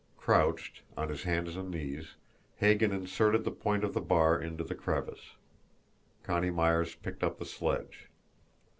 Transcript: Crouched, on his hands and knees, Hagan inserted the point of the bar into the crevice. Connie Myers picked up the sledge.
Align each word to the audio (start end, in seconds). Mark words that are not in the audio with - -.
Crouched, 0.17 0.81
on 0.97 1.09
his 1.09 1.21
hands 1.25 1.55
and 1.55 1.69
knees, 1.69 2.15
Hagan 2.55 2.91
inserted 2.91 3.43
the 3.43 3.51
point 3.51 3.83
of 3.83 3.93
the 3.93 4.01
bar 4.01 4.41
into 4.41 4.63
the 4.63 4.73
crevice. 4.73 5.35
Connie 6.23 6.49
Myers 6.49 6.95
picked 6.95 7.23
up 7.23 7.37
the 7.37 7.45
sledge. 7.45 8.07